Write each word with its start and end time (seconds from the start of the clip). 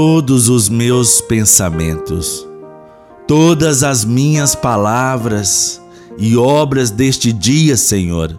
todos 0.00 0.48
os 0.48 0.68
meus 0.68 1.20
pensamentos, 1.20 2.48
todas 3.26 3.82
as 3.82 4.04
minhas 4.04 4.54
palavras 4.54 5.82
e 6.16 6.36
obras 6.36 6.92
deste 6.92 7.32
dia, 7.32 7.76
Senhor, 7.76 8.38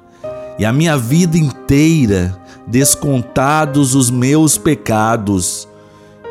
e 0.57 0.63
a 0.63 0.71
minha 0.71 0.97
vida 0.97 1.37
inteira, 1.37 2.41
descontados 2.65 3.93
os 3.93 4.09
meus 4.09 4.57
pecados, 4.57 5.67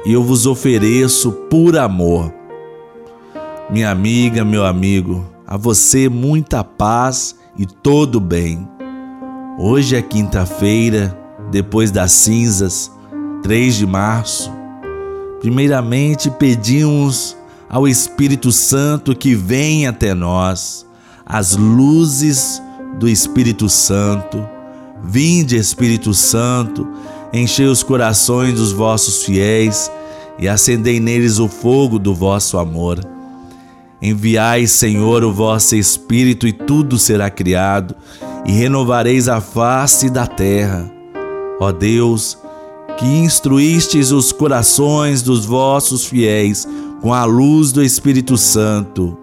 eu 0.07 0.25
vos 0.25 0.46
ofereço 0.46 1.31
por 1.31 1.77
amor. 1.77 2.33
Minha 3.69 3.91
amiga, 3.91 4.47
meu 4.47 4.65
amigo, 4.65 5.27
a 5.47 5.59
você 5.59 6.09
muita 6.09 6.65
paz 6.65 7.37
e 7.55 7.67
todo 7.67 8.19
bem. 8.19 8.67
Hoje 9.59 9.95
é 9.95 10.01
quinta-feira, 10.01 11.15
depois 11.51 11.91
das 11.91 12.12
cinzas, 12.12 12.91
3 13.42 13.74
de 13.74 13.87
março. 13.87 14.58
Primeiramente 15.41 16.30
pedimos 16.30 17.37
ao 17.69 17.87
Espírito 17.87 18.51
Santo 18.51 19.15
que 19.15 19.34
venha 19.34 19.91
até 19.91 20.15
nós, 20.15 20.87
as 21.24 21.55
luzes 21.56 22.62
do 22.98 23.09
Espírito 23.09 23.69
Santo. 23.69 24.45
Vinde, 25.05 25.56
Espírito 25.56 26.12
Santo, 26.12 26.88
enchei 27.32 27.66
os 27.66 27.82
corações 27.82 28.55
dos 28.55 28.73
vossos 28.73 29.24
fiéis 29.24 29.91
e 30.38 30.48
acendei 30.48 30.98
neles 30.98 31.38
o 31.38 31.48
fogo 31.48 31.98
do 31.98 32.15
vosso 32.15 32.59
amor. 32.59 32.98
Enviai, 34.01 34.66
Senhor, 34.66 35.24
o 35.24 35.32
vosso 35.32 35.74
Espírito, 35.74 36.46
e 36.46 36.52
tudo 36.52 36.98
será 36.98 37.29
criado, 37.29 37.96
e 38.46 38.52
renovareis 38.52 39.29
a 39.29 39.41
face 39.41 40.09
da 40.09 40.27
terra. 40.27 40.88
Ó 41.60 41.73
Deus, 41.73 42.38
que 42.98 43.07
instruístes 43.07 44.10
os 44.10 44.32
corações 44.32 45.23
dos 45.23 45.45
vossos 45.45 46.04
fiéis 46.04 46.66
com 47.01 47.15
a 47.15 47.24
luz 47.24 47.73
do 47.73 47.82
Espírito 47.82 48.37
Santo, 48.37 49.16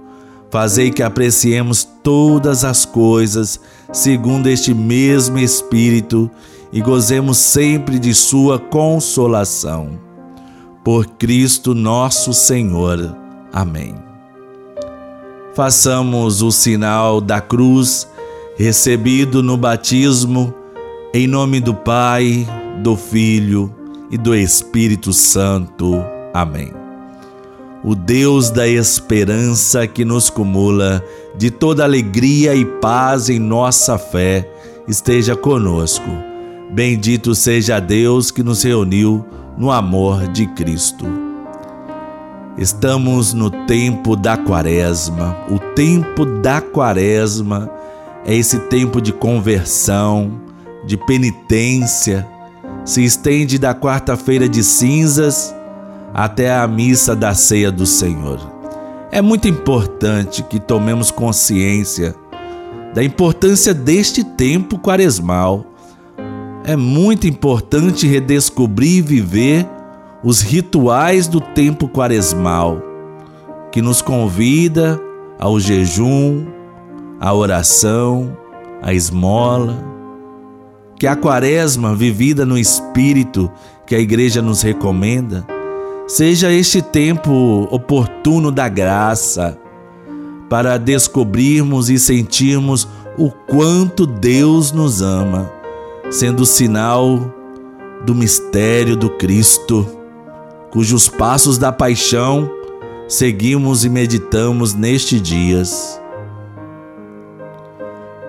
fazei 0.49 0.89
que 0.89 1.03
apreciemos 1.03 1.87
todas 2.01 2.63
as 2.63 2.85
coisas 2.85 3.59
segundo 3.91 4.47
este 4.47 4.73
mesmo 4.73 5.37
Espírito 5.37 6.31
e 6.71 6.81
gozemos 6.81 7.37
sempre 7.37 7.99
de 7.99 8.13
Sua 8.13 8.57
consolação. 8.57 9.99
Por 10.83 11.05
Cristo 11.05 11.75
nosso 11.75 12.33
Senhor. 12.33 13.15
Amém 13.51 14.05
façamos 15.55 16.41
o 16.41 16.51
sinal 16.51 17.21
da 17.21 17.39
cruz 17.39 18.07
recebido 18.57 19.41
no 19.41 19.55
batismo, 19.55 20.53
em 21.17 21.27
nome 21.27 21.61
do 21.61 21.73
Pai, 21.73 22.45
do 22.83 22.97
Filho 22.97 23.73
e 24.11 24.17
do 24.17 24.35
Espírito 24.35 25.13
Santo. 25.13 26.03
Amém. 26.33 26.73
O 27.81 27.95
Deus 27.95 28.49
da 28.49 28.67
esperança 28.67 29.87
que 29.87 30.03
nos 30.03 30.29
cumula 30.29 31.01
de 31.37 31.49
toda 31.49 31.85
alegria 31.85 32.53
e 32.53 32.65
paz 32.65 33.29
em 33.29 33.39
nossa 33.39 33.97
fé, 33.97 34.45
esteja 34.89 35.37
conosco. 35.37 36.05
Bendito 36.71 37.33
seja 37.33 37.79
Deus 37.79 38.29
que 38.29 38.43
nos 38.43 38.61
reuniu 38.61 39.25
no 39.57 39.71
amor 39.71 40.27
de 40.27 40.45
Cristo. 40.47 41.05
Estamos 42.57 43.33
no 43.33 43.49
tempo 43.65 44.17
da 44.17 44.35
quaresma. 44.35 45.37
O 45.49 45.59
tempo 45.73 46.25
da 46.25 46.59
quaresma 46.59 47.71
é 48.25 48.35
esse 48.35 48.59
tempo 48.67 48.99
de 48.99 49.13
conversão, 49.13 50.43
de 50.85 50.97
penitência. 50.97 52.27
Se 52.83 53.03
estende 53.03 53.57
da 53.57 53.73
quarta-feira 53.73 54.47
de 54.47 54.63
cinzas 54.63 55.53
até 56.13 56.55
a 56.55 56.67
missa 56.67 57.15
da 57.15 57.33
ceia 57.33 57.71
do 57.71 57.85
Senhor. 57.85 58.39
É 59.11 59.21
muito 59.21 59.47
importante 59.47 60.43
que 60.43 60.59
tomemos 60.59 61.11
consciência 61.11 62.15
da 62.93 63.03
importância 63.03 63.73
deste 63.73 64.23
tempo 64.23 64.79
quaresmal. 64.79 65.65
É 66.63 66.75
muito 66.75 67.27
importante 67.27 68.07
redescobrir 68.07 68.99
e 68.99 69.01
viver 69.01 69.67
os 70.23 70.41
rituais 70.41 71.27
do 71.27 71.39
tempo 71.39 71.87
quaresmal, 71.87 72.81
que 73.71 73.81
nos 73.81 74.01
convida 74.01 74.99
ao 75.37 75.59
jejum, 75.59 76.47
à 77.19 77.33
oração, 77.33 78.35
à 78.81 78.93
esmola. 78.93 79.94
Que 80.97 81.07
a 81.07 81.15
quaresma 81.15 81.95
vivida 81.95 82.45
no 82.45 82.57
espírito 82.57 83.51
que 83.85 83.95
a 83.95 83.99
igreja 83.99 84.41
nos 84.41 84.61
recomenda 84.61 85.45
seja 86.07 86.51
este 86.51 86.81
tempo 86.81 87.67
oportuno 87.71 88.51
da 88.51 88.69
graça 88.69 89.57
para 90.49 90.77
descobrirmos 90.77 91.89
e 91.89 91.97
sentirmos 91.97 92.87
o 93.17 93.31
quanto 93.31 94.05
Deus 94.05 94.71
nos 94.71 95.01
ama, 95.01 95.51
sendo 96.11 96.45
sinal 96.45 97.33
do 98.05 98.13
mistério 98.13 98.95
do 98.95 99.09
Cristo 99.09 99.87
cujos 100.75 101.07
passos 101.07 101.57
da 101.57 101.71
paixão 101.71 102.51
seguimos 103.07 103.85
e 103.85 103.89
meditamos 103.89 104.73
nestes 104.73 105.21
dias. 105.21 106.01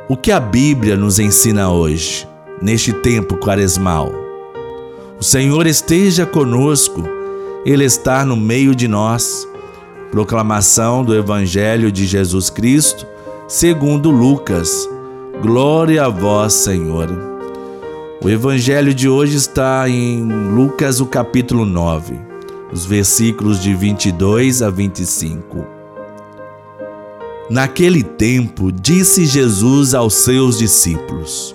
O 0.09 0.17
que 0.17 0.31
a 0.31 0.39
Bíblia 0.39 0.97
nos 0.97 1.19
ensina 1.19 1.73
hoje, 1.73 2.25
neste 2.61 2.93
tempo 2.93 3.37
quaresmal? 3.37 4.13
O 5.19 5.23
Senhor 5.23 5.67
esteja 5.67 6.27
conosco, 6.27 7.03
Ele 7.65 7.85
está 7.85 8.25
no 8.25 8.37
meio 8.37 8.75
de 8.75 8.89
nós. 8.89 9.49
Proclamação 10.11 11.05
do 11.05 11.15
Evangelho 11.15 11.91
de 11.91 12.07
Jesus 12.07 12.49
Cristo, 12.49 13.07
segundo 13.49 14.11
Lucas. 14.11 14.89
Glória 15.43 16.05
a 16.05 16.09
vós, 16.09 16.53
Senhor. 16.53 17.09
O 18.25 18.29
Evangelho 18.29 18.95
de 18.95 19.09
hoje 19.09 19.37
está 19.37 19.89
em 19.89 20.23
Lucas, 20.25 21.01
o 21.01 21.07
capítulo 21.07 21.65
9 21.65 22.27
os 22.73 22.85
versículos 22.85 23.63
de 23.63 23.75
22 23.75 24.63
a 24.63 24.71
25. 24.71 25.65
Naquele 27.49 28.03
tempo, 28.03 28.73
disse 28.73 29.25
Jesus 29.25 29.95
aos 29.95 30.15
seus 30.15 30.59
discípulos: 30.59 31.55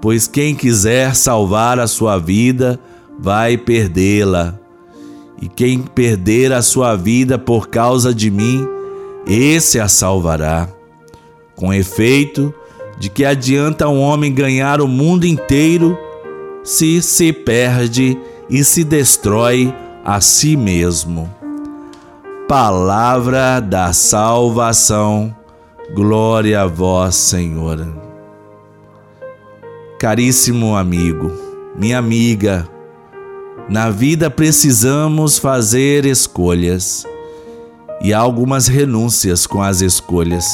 Pois 0.00 0.26
quem 0.26 0.54
quiser 0.54 1.14
salvar 1.14 1.78
a 1.78 1.86
sua 1.86 2.18
vida, 2.18 2.78
vai 3.18 3.56
perdê-la. 3.56 4.58
E 5.40 5.48
quem 5.48 5.80
perder 5.80 6.52
a 6.52 6.62
sua 6.62 6.96
vida 6.96 7.38
por 7.38 7.68
causa 7.68 8.14
de 8.14 8.30
mim, 8.30 8.66
esse 9.26 9.78
a 9.78 9.88
salvará. 9.88 10.68
Com 11.54 11.72
efeito, 11.72 12.54
de 12.98 13.10
que 13.10 13.24
adianta 13.24 13.88
um 13.88 14.00
homem 14.00 14.32
ganhar 14.32 14.80
o 14.80 14.88
mundo 14.88 15.26
inteiro 15.26 15.98
se 16.64 17.00
se 17.02 17.32
perde 17.32 18.18
e 18.48 18.64
se 18.64 18.82
destrói 18.82 19.72
a 20.04 20.20
si 20.20 20.56
mesmo. 20.56 21.32
Palavra 22.48 23.60
da 23.60 23.92
salvação, 23.92 25.34
glória 25.94 26.62
a 26.62 26.66
vós, 26.66 27.14
Senhor. 27.16 28.05
Caríssimo 29.98 30.76
amigo, 30.76 31.32
minha 31.74 31.96
amiga, 31.96 32.68
na 33.66 33.88
vida 33.88 34.28
precisamos 34.28 35.38
fazer 35.38 36.04
escolhas 36.04 37.06
e 38.02 38.12
há 38.12 38.18
algumas 38.18 38.68
renúncias 38.68 39.46
com 39.46 39.62
as 39.62 39.80
escolhas. 39.80 40.44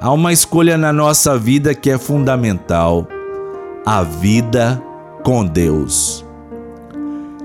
Há 0.00 0.10
uma 0.10 0.32
escolha 0.32 0.78
na 0.78 0.90
nossa 0.90 1.36
vida 1.36 1.74
que 1.74 1.90
é 1.90 1.98
fundamental: 1.98 3.06
a 3.84 4.02
vida 4.02 4.82
com 5.22 5.44
Deus. 5.44 6.24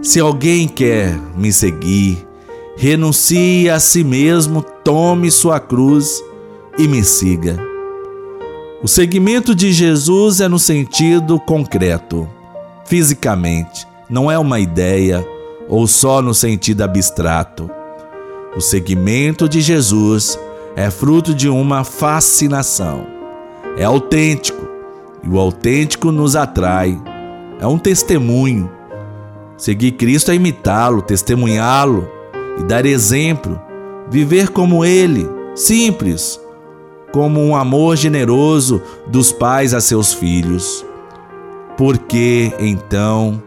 Se 0.01 0.21
alguém 0.21 0.65
quer 0.65 1.13
me 1.36 1.51
seguir, 1.51 2.25
renuncie 2.77 3.69
a 3.69 3.81
si 3.81 4.01
mesmo, 4.01 4.62
tome 4.62 5.30
sua 5.30 5.59
cruz 5.59 6.24
e 6.77 6.88
me 6.88 7.03
siga. 7.03 7.75
O 8.86 8.88
seguimento 8.88 9.56
de 9.56 9.74
Jesus 9.74 10.42
é 10.42 10.48
no 10.48 10.60
sentido 10.60 11.40
concreto, 11.40 12.30
fisicamente, 12.86 13.88
não 14.08 14.30
é 14.30 14.38
uma 14.38 14.60
ideia 14.60 15.28
ou 15.68 15.88
só 15.88 16.22
no 16.22 16.36
sentido 16.36 16.84
abstrato. 16.84 17.68
O 18.56 18.62
seguimento 18.62 19.50
de 19.50 19.60
Jesus 19.60 20.38
é 20.76 20.92
fruto 20.92 21.34
de 21.34 21.50
uma 21.50 21.84
fascinação. 21.84 23.08
É 23.76 23.84
autêntico 23.84 24.70
e 25.24 25.30
o 25.30 25.40
autêntico 25.40 26.12
nos 26.12 26.36
atrai. 26.36 26.96
É 27.60 27.66
um 27.66 27.80
testemunho. 27.80 28.70
Seguir 29.58 29.94
Cristo 29.94 30.30
é 30.30 30.36
imitá-lo, 30.36 31.02
testemunhá-lo 31.02 32.08
e 32.60 32.64
dar 32.66 32.86
exemplo. 32.86 33.60
Viver 34.12 34.50
como 34.50 34.86
Ele, 34.86 35.28
simples, 35.56 36.40
como 37.15 37.39
um 37.39 37.56
amor 37.56 37.95
generoso 37.95 38.81
dos 39.07 39.31
pais 39.31 39.73
a 39.73 39.79
seus 39.79 40.12
filhos. 40.12 40.85
Por 41.77 41.97
que, 41.97 42.51
então, 42.59 43.41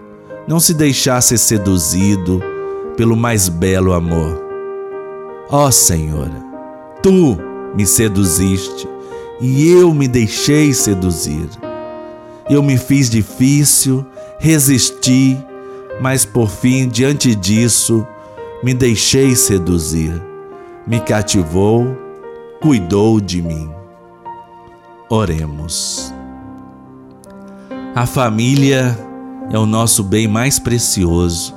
não 0.46 0.58
se 0.58 0.72
deixar 0.72 1.20
ser 1.20 1.36
seduzido 1.36 2.42
pelo 2.96 3.14
mais 3.14 3.50
belo 3.50 3.92
amor? 3.92 4.42
Ó 5.50 5.66
oh, 5.66 5.70
Senhor, 5.70 6.30
Tu 7.02 7.36
me 7.74 7.84
seduziste 7.84 8.88
e 9.38 9.70
eu 9.70 9.92
me 9.92 10.08
deixei 10.08 10.72
seduzir. 10.72 11.50
Eu 12.48 12.62
me 12.62 12.78
fiz 12.78 13.10
difícil, 13.10 14.02
resisti, 14.38 15.36
mas 16.00 16.24
por 16.24 16.48
fim, 16.48 16.88
diante 16.88 17.34
disso, 17.34 18.06
me 18.64 18.72
deixei 18.72 19.36
seduzir. 19.36 20.22
Me 20.86 21.00
cativou, 21.00 22.07
cuidou 22.60 23.20
de 23.20 23.40
mim. 23.40 23.70
Oremos. 25.08 26.12
A 27.94 28.04
família 28.04 28.98
é 29.50 29.58
o 29.58 29.64
nosso 29.64 30.02
bem 30.02 30.26
mais 30.26 30.58
precioso. 30.58 31.54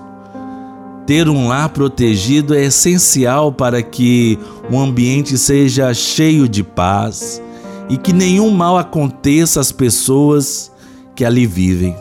Ter 1.07 1.27
um 1.27 1.47
lar 1.47 1.69
protegido 1.69 2.53
é 2.53 2.65
essencial 2.65 3.51
para 3.51 3.81
que 3.81 4.37
o 4.71 4.79
ambiente 4.79 5.37
seja 5.37 5.93
cheio 5.93 6.47
de 6.47 6.63
paz 6.63 7.41
e 7.89 7.97
que 7.97 8.13
nenhum 8.13 8.51
mal 8.51 8.77
aconteça 8.77 9.59
às 9.59 9.71
pessoas 9.71 10.71
que 11.15 11.25
ali 11.25 11.47
vivem. 11.47 11.95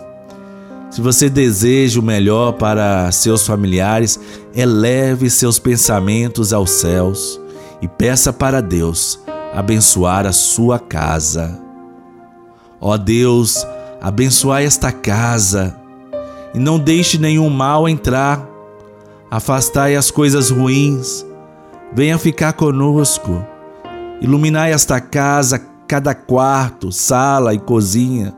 Se 0.90 1.00
você 1.00 1.30
deseja 1.30 1.98
o 1.98 2.02
melhor 2.02 2.52
para 2.52 3.10
seus 3.12 3.46
familiares, 3.46 4.20
eleve 4.54 5.30
seus 5.30 5.58
pensamentos 5.58 6.52
aos 6.52 6.70
céus 6.70 7.39
e 7.80 7.88
peça 7.88 8.32
para 8.32 8.60
Deus 8.60 9.20
abençoar 9.54 10.26
a 10.26 10.32
sua 10.32 10.78
casa. 10.78 11.58
Ó 12.80 12.96
Deus, 12.96 13.66
abençoai 14.00 14.64
esta 14.64 14.92
casa 14.92 15.76
e 16.54 16.58
não 16.58 16.78
deixe 16.78 17.18
nenhum 17.18 17.50
mal 17.50 17.88
entrar. 17.88 18.48
Afastai 19.30 19.96
as 19.96 20.10
coisas 20.10 20.50
ruins. 20.50 21.24
Venha 21.92 22.18
ficar 22.18 22.52
conosco. 22.52 23.44
Iluminai 24.20 24.72
esta 24.72 25.00
casa, 25.00 25.60
cada 25.86 26.14
quarto, 26.14 26.92
sala 26.92 27.54
e 27.54 27.58
cozinha 27.58 28.34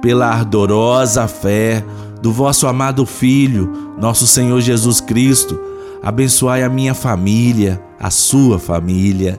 pela 0.00 0.28
ardorosa 0.28 1.28
fé 1.28 1.84
do 2.20 2.32
vosso 2.32 2.66
amado 2.66 3.06
Filho, 3.06 3.94
nosso 3.98 4.26
Senhor 4.26 4.60
Jesus 4.60 5.00
Cristo, 5.00 5.58
abençoai 6.02 6.62
a 6.62 6.68
minha 6.68 6.94
família, 6.94 7.80
a 8.00 8.10
sua 8.10 8.58
família. 8.58 9.38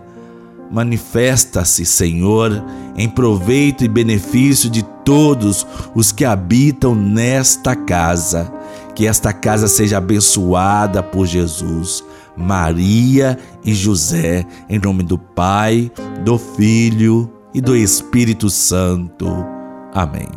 Manifesta-se, 0.71 1.83
Senhor, 1.83 2.63
em 2.95 3.09
proveito 3.09 3.83
e 3.83 3.87
benefício 3.87 4.69
de 4.69 4.83
todos 5.03 5.65
os 5.95 6.11
que 6.11 6.23
habitam 6.23 6.95
nesta 6.95 7.75
casa. 7.75 8.53
Que 8.95 9.07
esta 9.07 9.33
casa 9.33 9.67
seja 9.67 9.97
abençoada 9.97 11.01
por 11.01 11.25
Jesus, 11.25 12.03
Maria 12.37 13.37
e 13.65 13.73
José, 13.73 14.45
em 14.69 14.79
nome 14.79 15.03
do 15.03 15.17
Pai, 15.17 15.91
do 16.23 16.37
Filho 16.37 17.29
e 17.53 17.59
do 17.59 17.75
Espírito 17.75 18.49
Santo. 18.49 19.27
Amém. 19.93 20.27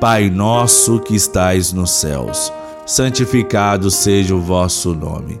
Pai 0.00 0.28
nosso 0.28 0.98
que 1.00 1.14
estais 1.14 1.72
nos 1.72 1.90
céus, 1.90 2.52
santificado 2.84 3.90
seja 3.90 4.34
o 4.34 4.40
vosso 4.40 4.94
nome. 4.94 5.40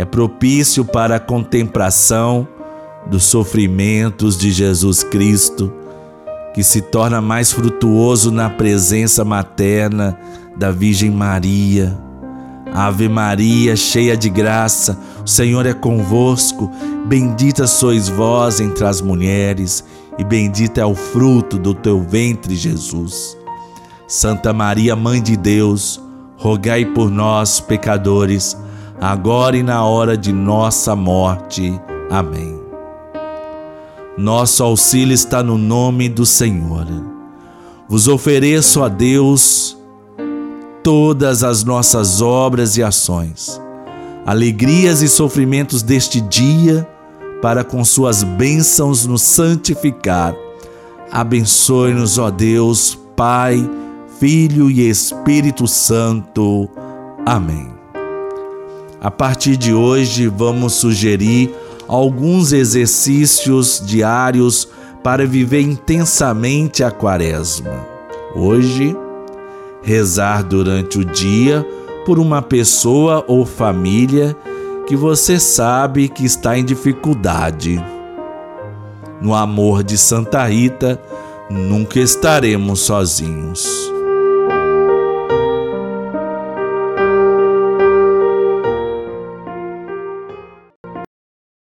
é 0.00 0.04
propício 0.06 0.82
para 0.82 1.16
a 1.16 1.20
contemplação 1.20 2.48
dos 3.06 3.24
sofrimentos 3.24 4.38
de 4.38 4.50
Jesus 4.50 5.02
Cristo, 5.02 5.70
que 6.54 6.64
se 6.64 6.80
torna 6.80 7.20
mais 7.20 7.52
frutuoso 7.52 8.30
na 8.30 8.48
presença 8.48 9.26
materna 9.26 10.18
da 10.56 10.70
Virgem 10.70 11.10
Maria. 11.10 11.98
Ave 12.72 13.10
Maria, 13.10 13.76
cheia 13.76 14.16
de 14.16 14.30
graça, 14.30 14.98
o 15.22 15.28
Senhor 15.28 15.66
é 15.66 15.74
convosco. 15.74 16.70
Bendita 17.04 17.66
sois 17.66 18.08
vós 18.08 18.58
entre 18.58 18.86
as 18.86 19.02
mulheres, 19.02 19.84
e 20.18 20.24
bendito 20.24 20.80
é 20.80 20.86
o 20.86 20.94
fruto 20.94 21.58
do 21.58 21.74
teu 21.74 22.00
ventre, 22.00 22.56
Jesus. 22.56 23.36
Santa 24.08 24.50
Maria, 24.54 24.96
Mãe 24.96 25.20
de 25.20 25.36
Deus, 25.36 26.00
rogai 26.38 26.86
por 26.86 27.10
nós, 27.10 27.60
pecadores, 27.60 28.56
agora 29.00 29.56
e 29.56 29.62
na 29.62 29.84
hora 29.84 30.16
de 30.16 30.32
nossa 30.32 30.94
morte. 30.94 31.80
Amém. 32.10 32.60
Nosso 34.18 34.62
auxílio 34.62 35.14
está 35.14 35.42
no 35.42 35.56
nome 35.56 36.08
do 36.08 36.26
Senhor. 36.26 36.86
Vos 37.88 38.06
ofereço 38.06 38.82
a 38.82 38.88
Deus 38.88 39.76
todas 40.82 41.42
as 41.42 41.64
nossas 41.64 42.20
obras 42.20 42.76
e 42.76 42.82
ações, 42.82 43.60
alegrias 44.26 45.02
e 45.02 45.08
sofrimentos 45.08 45.82
deste 45.82 46.20
dia, 46.20 46.88
para 47.40 47.64
com 47.64 47.84
suas 47.84 48.22
bênçãos 48.22 49.06
nos 49.06 49.22
santificar. 49.22 50.34
Abençoe-nos, 51.10 52.18
ó 52.18 52.30
Deus, 52.30 52.98
Pai, 53.16 53.68
Filho 54.18 54.70
e 54.70 54.88
Espírito 54.88 55.66
Santo. 55.66 56.68
Amém. 57.26 57.79
A 59.00 59.10
partir 59.10 59.56
de 59.56 59.72
hoje, 59.72 60.28
vamos 60.28 60.74
sugerir 60.74 61.54
alguns 61.88 62.52
exercícios 62.52 63.82
diários 63.82 64.68
para 65.02 65.26
viver 65.26 65.62
intensamente 65.62 66.84
a 66.84 66.90
Quaresma. 66.90 67.86
Hoje, 68.36 68.94
rezar 69.82 70.44
durante 70.44 70.98
o 70.98 71.04
dia 71.04 71.66
por 72.04 72.18
uma 72.18 72.42
pessoa 72.42 73.24
ou 73.26 73.46
família 73.46 74.36
que 74.86 74.94
você 74.94 75.40
sabe 75.40 76.08
que 76.10 76.26
está 76.26 76.58
em 76.58 76.64
dificuldade. 76.64 77.82
No 79.18 79.34
amor 79.34 79.82
de 79.82 79.96
Santa 79.96 80.44
Rita, 80.44 81.00
nunca 81.48 81.98
estaremos 81.98 82.80
sozinhos. 82.80 83.90